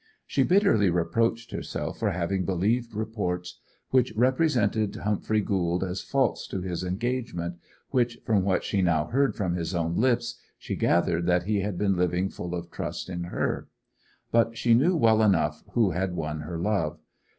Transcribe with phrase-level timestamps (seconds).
[0.25, 3.59] She bitterly reproached herself for having believed reports
[3.91, 7.57] which represented Humphrey Gould as false to his engagement,
[7.91, 11.77] when, from what she now heard from his own lips, she gathered that he had
[11.77, 13.67] been living full of trust in her.
[14.31, 16.99] But she knew well enough who had won her love.